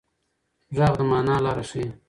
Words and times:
غږ 0.77 0.93
د 0.99 1.01
مانا 1.09 1.35
لاره 1.45 1.63
ښيي. 1.69 1.89